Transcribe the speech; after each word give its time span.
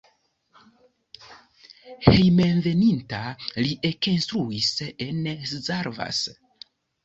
Hejmenveninta 2.07 3.21
li 3.61 3.71
ekinstruis 3.93 4.75
en 5.09 5.33
Szarvas. 5.55 6.27